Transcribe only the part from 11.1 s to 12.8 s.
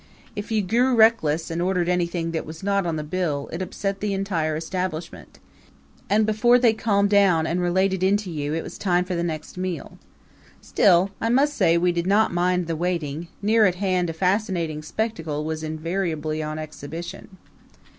I must say we did not mind the